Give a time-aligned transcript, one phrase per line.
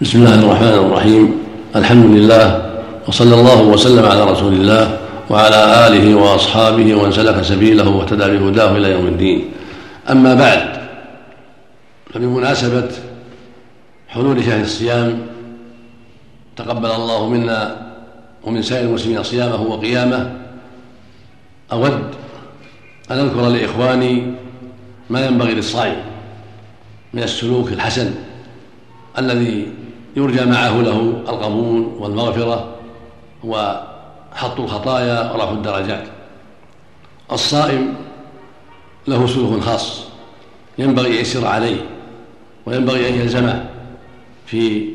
[0.00, 1.26] بسم الله الرحمن الرحيم.
[1.76, 2.46] الحمد لله
[3.08, 4.98] وصلى الله وسلم على رسول الله
[5.30, 9.38] وعلى آله وأصحابه ومن سلك سبيله واهتدى بهداه إلى يوم الدين.
[10.10, 10.62] أما بعد
[12.14, 12.88] فبمناسبة
[14.08, 15.20] حلول شهر الصيام
[16.56, 17.60] تقبل الله منا
[18.44, 20.32] ومن سائر المسلمين صيامه وقيامه.
[21.72, 22.04] أود
[23.10, 24.32] أن أذكر لإخواني
[25.10, 26.00] ما ينبغي للصائم
[27.14, 28.14] من السلوك الحسن
[29.18, 29.79] الذي
[30.16, 32.76] يرجى معه له القبول والمغفرة
[33.44, 36.04] وحط الخطايا ورفع الدرجات.
[37.32, 37.94] الصائم
[39.08, 40.04] له سلوك خاص
[40.78, 41.84] ينبغي أن يسير عليه
[42.66, 43.66] وينبغي أن يلزمه
[44.46, 44.88] في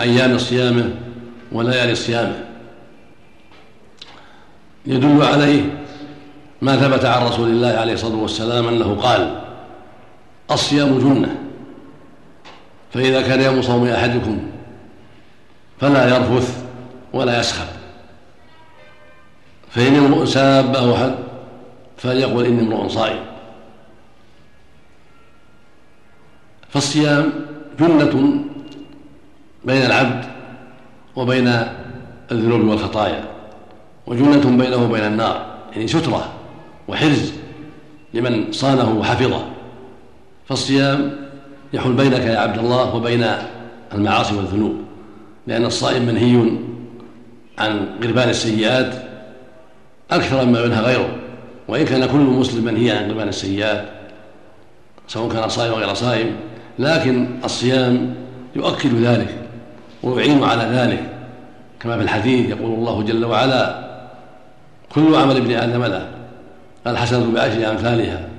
[0.00, 0.90] أيام صيامه
[1.52, 2.44] وليالي صيامه.
[4.86, 5.62] يدل عليه
[6.62, 9.40] ما ثبت عن رسول الله عليه الصلاة والسلام أنه قال
[10.50, 11.49] الصيام جنة.
[12.92, 14.38] فإذا كان يوم صوم أحدكم
[15.80, 16.64] فلا يرفث
[17.12, 17.66] ولا يسخب
[19.70, 21.14] فإن امرؤ سابه أحد
[21.96, 23.18] فليقل إني امرؤ صائم.
[26.68, 27.32] فالصيام
[27.80, 28.44] جنة
[29.64, 30.24] بين العبد
[31.16, 31.48] وبين
[32.32, 33.24] الذنوب والخطايا
[34.06, 36.32] وجنة بينه وبين النار يعني سترة
[36.88, 37.32] وحرز
[38.14, 39.46] لمن صانه وحفظه.
[40.48, 41.29] فالصيام
[41.72, 43.26] يحول بينك يا عبد الله وبين
[43.94, 44.76] المعاصي والذنوب
[45.46, 46.50] لأن الصائم منهي
[47.58, 48.94] عن غربان السيئات
[50.10, 51.16] أكثر مما ينهى غيره
[51.68, 53.84] وإن كان كل مسلم منهي عن غربان السيئات
[55.08, 56.36] سواء كان صائم أو غير صائم
[56.78, 58.14] لكن الصيام
[58.56, 59.34] يؤكد ذلك
[60.02, 61.02] ويعين على ذلك
[61.80, 63.90] كما في الحديث يقول الله جل وعلا
[64.94, 66.08] كل عمل ابن آدم له
[66.86, 68.29] الحسنة بعشر أمثالها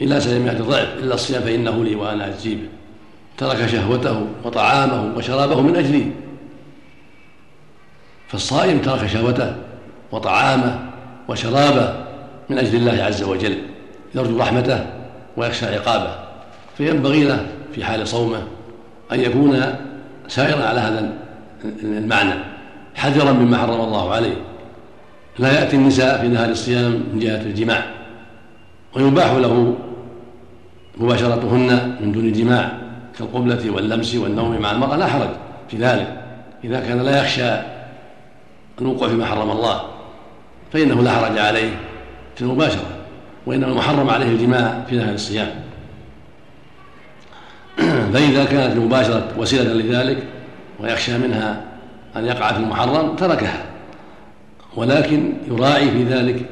[0.00, 2.68] إلى سبعمائة ضعف إلا الصيام فإنه لي وأنا أجزي به.
[3.38, 6.06] ترك شهوته وطعامه وشرابه من أجلي.
[8.28, 9.56] فالصائم ترك شهوته
[10.12, 10.78] وطعامه
[11.28, 11.94] وشرابه
[12.50, 13.58] من أجل الله عز وجل.
[14.14, 14.86] يرجو رحمته
[15.36, 16.18] ويخشى عقابه.
[16.78, 18.42] فينبغي له في حال صومه
[19.12, 19.62] أن يكون
[20.28, 21.12] سائرا على هذا
[21.82, 22.34] المعنى.
[22.94, 24.34] حذرا مما حرم الله عليه.
[25.38, 27.86] لا يأتي النساء في نهار الصيام من جهة الجماع.
[28.96, 29.76] ويباح له
[30.98, 32.72] مباشرتهن من دون جماع
[33.18, 35.28] كالقبلة واللمس والنوم مع المرأة لا حرج
[35.68, 36.22] في ذلك.
[36.64, 37.50] إذا كان لا يخشى
[38.80, 39.80] الوقوع فيما حرم الله
[40.72, 41.70] فإنه لا حرج عليه
[42.36, 42.86] في المباشرة
[43.46, 45.48] وإنما المحرم عليه الجماع في نهار الصيام.
[48.12, 50.22] فإذا كانت المباشرة وسيلة لذلك
[50.80, 51.64] ويخشى منها
[52.16, 53.64] أن يقع في المحرم تركها.
[54.76, 56.46] ولكن يراعي في ذلك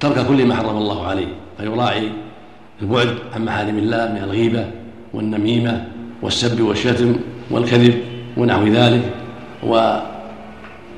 [0.00, 1.26] ترك كل ما حرم الله عليه
[1.58, 2.10] فيراعي
[2.82, 4.66] البعد عن محارم الله من الغيبة
[5.14, 5.84] والنميمة
[6.22, 7.16] والسب والشتم
[7.50, 7.94] والكذب
[8.36, 9.02] ونحو ذلك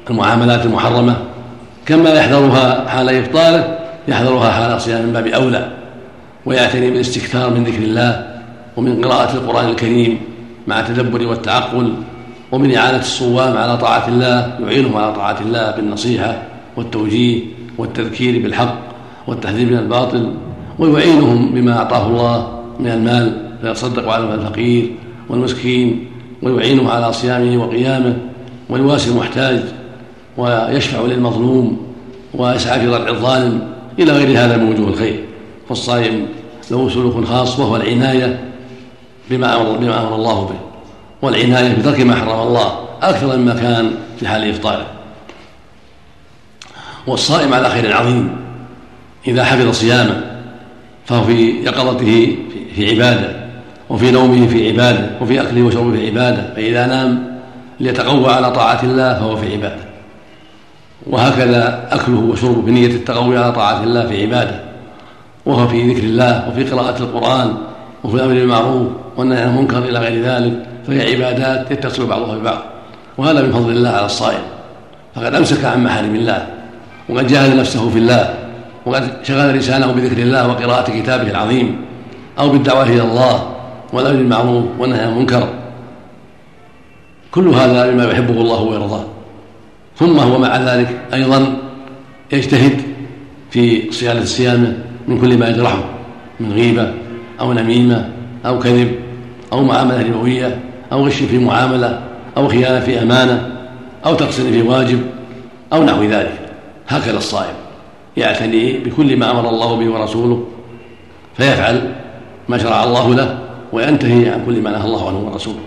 [0.08, 1.16] والمعاملات المحرمة.
[1.86, 3.78] كما يحذرها حال إفطاره
[4.08, 5.70] يحذرها حال صيام من باب أولى
[6.46, 8.40] ويعتني بالاستكثار من ذكر الله
[8.76, 10.18] ومن قراءة القرآن الكريم
[10.66, 11.94] مع التدبر والتعقل
[12.52, 16.42] ومن إعانة الصوام على طاعة الله يعينهم على طاعة الله بالنصيحة
[16.76, 17.42] والتوجيه
[17.78, 18.78] والتذكير بالحق
[19.26, 20.34] والتحذير من الباطل
[20.78, 24.92] ويعينهم بما أعطاه الله من المال فيتصدق على الفقير
[25.28, 26.06] والمسكين
[26.42, 28.16] ويعينه على صيامه وقيامه
[28.70, 29.60] ويواسي المحتاج
[30.36, 31.86] ويشفع للمظلوم
[32.34, 35.24] ويسعى في ضرع الظالم إلى غير هذا من وجوه الخير.
[35.68, 36.26] فالصائم
[36.70, 38.44] له سلوك خاص وهو العناية
[39.30, 40.58] بما أمر, بما أمر الله به
[41.22, 44.86] والعناية بترك ما حرم الله أكثر مما كان في حال إفطاره.
[47.06, 48.36] والصائم على خير عظيم
[49.28, 50.35] إذا حفظ صيامه
[51.06, 52.36] فهو في يقظته
[52.74, 53.46] في عبادة
[53.90, 57.36] وفي نومه في عبادة وفي أكله وشربه في عبادة فإذا نام
[57.80, 59.86] ليتقوى على طاعة الله فهو في عبادة.
[61.06, 64.60] وهكذا أكله وشربه بنية التقوي على طاعة الله في عبادة.
[65.46, 67.54] وهو في ذكر الله وفي قراءة القرآن
[68.04, 72.62] وفي الأمر بالمعروف والنهي عن المنكر إلى غير ذلك فهي عبادات يتصل بعضها ببعض.
[73.18, 74.42] وهذا من فضل الله على الصائم.
[75.14, 76.46] فقد أمسك عن محارم الله
[77.08, 78.45] وقد جاهد نفسه في الله.
[78.86, 81.76] وقد شغل لسانه بذكر الله وقراءة كتابه العظيم
[82.38, 83.52] أو بالدعوة إلى الله
[83.92, 85.48] والأمر بالمعروف والنهي عن المنكر.
[87.30, 89.04] كل هذا بما يحبه الله ويرضاه.
[89.96, 91.56] ثم هو مع ذلك أيضا
[92.32, 92.82] يجتهد
[93.50, 94.76] في صيانة صيامه
[95.08, 95.84] من كل ما يجرحه
[96.40, 96.92] من غيبة
[97.40, 98.10] أو نميمة
[98.46, 98.94] أو كذب
[99.52, 100.58] أو معاملة ربوية
[100.92, 102.00] أو غش في معاملة
[102.36, 103.50] أو خيانة في أمانة
[104.06, 105.00] أو تقصير في واجب
[105.72, 106.38] أو نحو ذلك.
[106.88, 107.65] هكذا الصائم.
[108.16, 110.44] يعتني بكل ما أمر الله به ورسوله
[111.36, 111.92] فيفعل
[112.48, 113.38] ما شرع الله له
[113.72, 115.60] وينتهي عن كل ما نهى الله عنه ورسوله.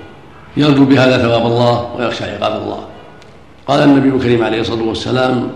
[0.57, 2.79] يرجو بهذا ثواب الله ويخشى عقاب الله.
[3.67, 5.49] قال النبي الكريم عليه الصلاة والسلام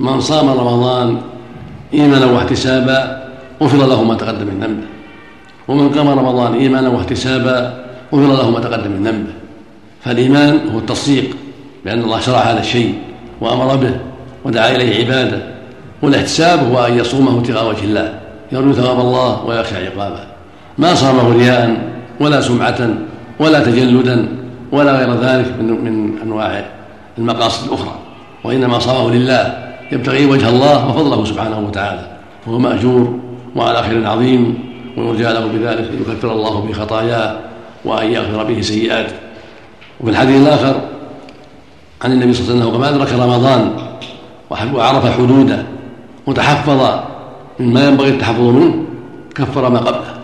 [0.00, 1.20] من صام رمضان
[1.94, 3.28] إيمانا واحتسابا
[3.62, 4.86] غفر له ما تقدم من ذنبه
[5.68, 7.84] ومن قام رمضان إيمانا واحتسابا
[8.14, 9.32] غفر له ما تقدم من ذنبه.
[10.04, 11.36] فالإيمان هو التصديق
[11.84, 12.94] بأن الله شرع هذا الشيء
[13.40, 13.94] وأمر به
[14.44, 15.59] ودعا إليه عبادة
[16.02, 18.14] والاحتساب هو أن يصومه ابتغاء وجه الله
[18.52, 20.20] يرجو ثواب الله ويخشى عقابه.
[20.78, 22.94] ما صامه رياء ولا سمعه
[23.38, 24.28] ولا تجلدا
[24.72, 26.64] ولا غير ذلك من من انواع
[27.18, 27.94] المقاصد الأخرى.
[28.44, 32.06] وإنما صامه لله يبتغي وجه الله وفضله سبحانه وتعالى.
[32.46, 33.18] فهو مأجور
[33.56, 34.58] وعلى خير عظيم
[34.96, 37.36] ويرجى له بذلك أن يكفر الله به خطاياه
[37.84, 39.14] وأن يغفر به سيئاته.
[40.00, 40.80] وفي الحديث الآخر
[42.02, 43.72] عن النبي صلى الله عليه وسلم قال ادرك رمضان
[44.74, 45.62] وعرف حدوده
[46.30, 47.00] وتحفظ
[47.60, 48.84] مما ينبغي التحفظ منه
[49.34, 50.14] كفر ما قبله.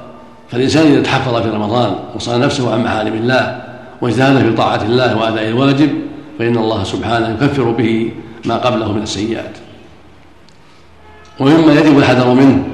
[0.51, 3.63] فالإنسان إذا تحفظ في رمضان وصان نفسه عن محارم الله
[4.03, 5.91] واجتهد في طاعة الله وأداء الواجب
[6.39, 8.13] فإن الله سبحانه يكفر به
[8.45, 9.57] ما قبله من السيئات.
[11.41, 12.65] ومما يجب الحذر منه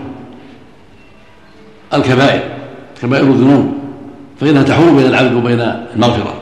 [1.94, 2.42] الكبائر
[3.02, 3.72] كبائر الذنوب.
[4.40, 5.60] فإنها تحول بين العبد وبين
[5.94, 6.34] المغفرة.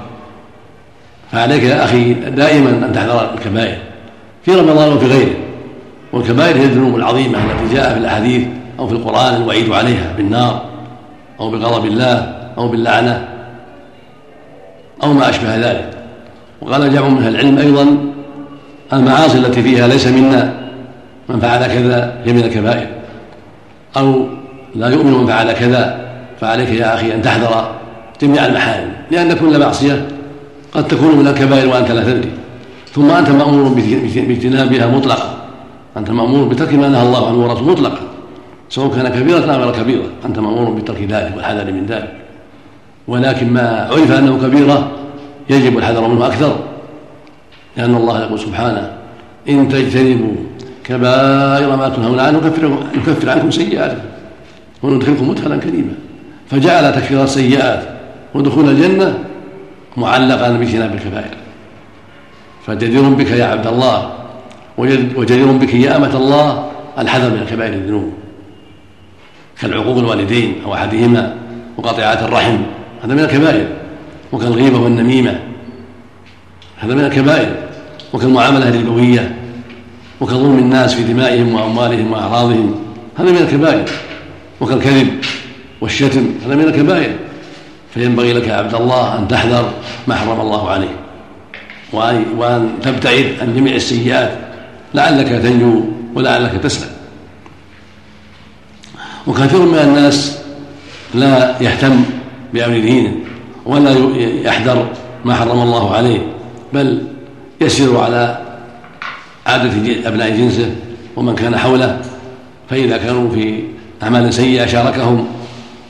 [1.33, 3.79] فعليك يا أخي دائما أن تحذر الكبائر
[4.45, 5.50] في رمضان وفي غيره.
[6.13, 8.47] والكبائر هي الذنوب العظيمة التي جاء في الأحاديث
[8.79, 10.65] أو في القرآن الوعيد عليها بالنار
[11.41, 13.29] أو بغضب الله أو باللعنة
[15.03, 15.91] أو ما أشبه ذلك.
[16.63, 17.97] وقال جمع من العلم أيضا
[18.93, 20.55] المعاصي التي فيها ليس منا
[21.29, 22.87] من فعل كذا هي من الكبائر.
[23.97, 24.27] أو
[24.75, 26.11] لا يؤمن من فعل كذا
[26.41, 27.75] فعليك يا أخي أن تحذر
[28.23, 30.07] جميع المحارم لأن كل معصية
[30.73, 32.31] قد تكون من الكبائر وأنت لا تدري.
[32.93, 33.69] ثم أنت مأمور
[34.15, 35.37] باجتنابها مطلقا.
[35.97, 38.01] أنت مأمور بترك ما نهى الله عنه ورسوله مطلقا
[38.69, 42.13] سواء كان كبيرة أو غير كبيرة أنت مأمور بترك ذلك والحذر من ذلك.
[43.09, 44.91] ولكن ما عرف أنه كبيرة
[45.51, 46.57] يجب الحذر منه أكثر
[47.77, 48.93] لأن الله يقول سبحانه
[49.49, 50.35] إن تجتنبوا
[50.85, 52.39] كبائر ما تنهون عنه
[52.97, 54.09] نكفر عنكم سيئاتكم
[54.83, 55.95] وندخلكم مدخلا كريما.
[56.51, 57.83] فجعل تكفير السيئات
[58.35, 59.19] ودخول الجنة
[59.97, 61.37] معلقا باجتناب الكبائر.
[62.67, 64.13] فجدير بك يا عبد الله
[65.17, 68.13] وجدير بك يا أمة الله الحذر من كبائر الذنوب.
[69.61, 71.37] كالعقوق الوالدين أو أحدهما
[71.77, 72.57] وقطيعات الرحم.
[73.03, 73.67] هذا من الكبائر.
[74.33, 75.41] وكالغيبة والنميمة.
[76.79, 77.55] هذا من الكبائر.
[78.13, 79.37] وكالمعاملة الربوية
[80.21, 82.75] وكظلم الناس في دمائهم وأموالهم وأعراضهم.
[83.19, 83.85] هذا من الكبائر.
[84.61, 85.09] وكالكذب
[85.81, 86.35] والشتم.
[86.47, 87.13] هذا من الكبائر.
[87.95, 89.73] فينبغي لك يا عبد الله أن تحذر
[90.07, 90.91] ما حرم الله عليك.
[91.93, 94.50] وأن تبتعد عن جميع السيئات.
[94.95, 95.81] لعلك تنجو
[96.15, 96.91] ولعلك تسلم.
[99.27, 100.39] وكثير من الناس
[101.15, 102.05] لا يهتم
[102.55, 103.13] بأمر دينه
[103.67, 104.89] ولا يحذر
[105.25, 106.21] ما حرم الله عليه
[106.73, 107.03] بل
[107.61, 108.39] يسير على
[109.47, 110.75] عادة أبناء جنسه
[111.17, 112.01] ومن كان حوله.
[112.71, 113.63] فإذا كانوا في
[114.03, 115.27] أعمال سيئة شاركهم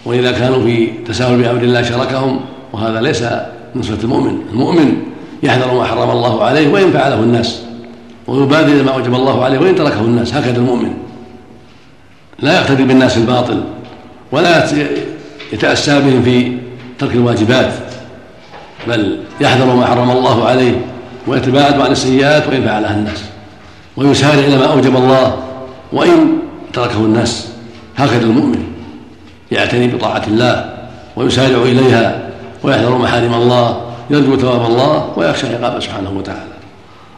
[0.04, 2.40] وإذا كانوا في تساهل بأمر الله شاركهم
[2.72, 3.24] وهذا ليس
[3.76, 4.38] نصرة المؤمن.
[4.52, 4.96] المؤمن
[5.42, 7.62] يحذر ما حرم الله عليه وإن فعله الناس.
[8.30, 10.94] ويبادر ما وجب الله عليه وإن تركه الناس هكذا المؤمن.
[12.38, 13.64] لا يقتدي بالناس الباطل
[14.32, 14.66] ولا
[15.52, 16.58] يتأسى بهم في
[16.98, 17.72] ترك الواجبات
[18.88, 20.72] بل يحذر ما حرم الله عليه
[21.26, 23.24] ويتباعد عن السيئات وإن فعلها الناس
[23.96, 25.36] ويسارع إلى ما أوجب الله
[25.92, 26.38] وإن
[26.72, 27.48] تركه الناس
[27.96, 28.64] هكذا المؤمن.
[29.50, 30.74] يعتني بطاعة الله
[31.16, 32.30] ويسارع إليها
[32.62, 36.59] ويحذر محارم الله يرجو ثواب الله ويخشى عقابه سبحانه وتعالى.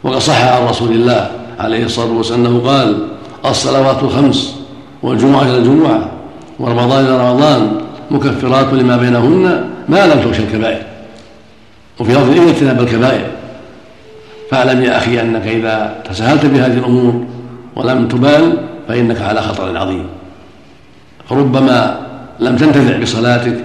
[0.03, 3.07] وقد صح عن رسول الله عليه الصلاة والسلام أنه قال
[3.45, 4.55] الصلوات الخمس
[5.03, 6.11] والجمعة إلى الجمعة
[6.59, 7.71] ورمضان إلى رمضان
[8.11, 10.81] مكفرات لما بينهن ما لم تغش الكبائر.
[11.99, 13.27] وفي لفظ إلا اجتناب الكبائر
[14.51, 17.25] فاعلم يا أخي أنك إذا تساهلت بهذه الأمور
[17.75, 18.57] ولم تبال
[18.87, 20.05] فإنك على خطر عظيم.
[21.31, 21.99] ربما
[22.39, 23.57] لم تنتفع بصلاتك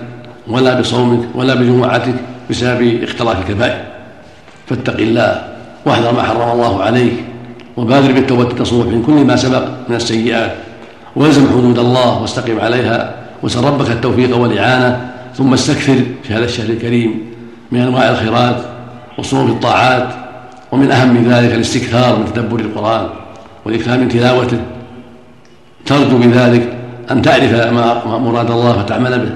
[0.48, 2.14] ولا بصومك ولا بجمعتك
[2.50, 3.84] بسبب اختلاط الكبائر.
[4.66, 5.57] فاتق الله
[5.88, 7.12] واحذر ما حرم الله عليك
[7.76, 10.52] وبادر بالتوبة التصوف من كل ما سبق من السيئات.
[11.16, 13.14] والزم حدود الله واستقم عليها.
[13.42, 15.10] وسل ربك التوفيق والإعانة.
[15.36, 17.20] ثم استكثر في هذا الشهر الكريم
[17.72, 18.56] من أنواع الخيرات
[19.18, 20.08] وصنوف الطاعات.
[20.72, 23.06] ومن أهم ذلك الاستكثار من تدبر القرآن
[23.64, 24.60] والإكثار من تلاوته.
[25.86, 26.72] ترجو بذلك
[27.10, 29.30] أن تعرف ما مراد الله فتعمل به.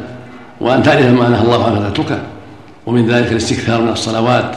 [0.61, 2.19] وأن تعرف ما نهى الله عنه فتتركه.
[2.87, 4.51] ومن ذلك الاستكثار من الصلوات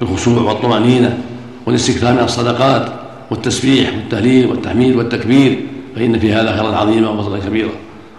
[0.00, 1.18] بالخشوع والطمأنينة.
[1.66, 2.88] والاستكثار من الصدقات
[3.30, 5.60] والتسبيح والتهليل والتحميد والتكبير
[5.96, 7.70] فإن في هذا خيرا عظيما وفضلا كبيرا.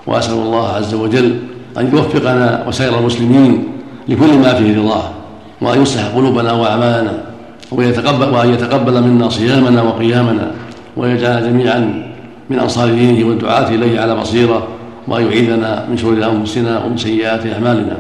[0.08, 1.36] وأسأل الله عز وجل
[1.78, 3.64] أن يوفقنا وسائر المسلمين
[4.08, 5.12] لكل ما فيه رضاه
[5.62, 7.24] وأن يصلح قلوبنا وأعمالنا
[7.72, 10.52] ويتقبل وأن يتقبل منا صيامنا وقيامنا
[10.98, 11.80] ويجعل جميعا
[12.50, 14.68] من أنصار دينه والدعاة إليه على بصيرة
[15.08, 17.98] وأن يعيذنا من شرور أنفسنا ومن سيئات أعمالنا.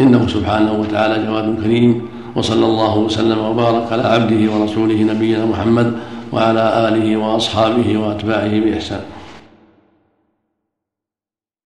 [0.00, 2.02] إنه سبحانه وتعالى جواد كريم.
[2.36, 5.92] وصلى الله وسلم وبارك على عبده ورسوله نبينا محمد
[6.32, 9.00] وعلى آله وأصحابه وأتباعه بإحسان.